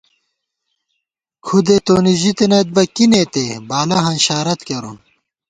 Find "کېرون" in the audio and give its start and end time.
4.67-4.97